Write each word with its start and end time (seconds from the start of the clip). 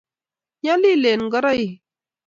nyalilen 0.63 1.19
ngoroik 1.25 1.71